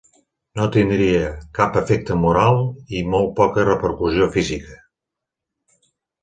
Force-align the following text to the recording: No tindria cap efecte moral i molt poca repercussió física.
No 0.59 0.63
tindria 0.75 1.27
cap 1.59 1.77
efecte 1.81 2.17
moral 2.21 2.57
i 3.01 3.03
molt 3.17 3.29
poca 3.41 3.67
repercussió 3.69 4.29
física. 4.39 4.81